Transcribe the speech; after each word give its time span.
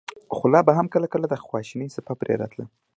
خو 0.35 0.45
لا 0.53 0.59
به 0.67 0.73
هم 0.77 0.87
کله 0.93 1.07
کله 1.13 1.25
د 1.29 1.33
خواشينۍڅپه 1.45 2.13
پرې 2.21 2.33
راتله. 2.41 2.65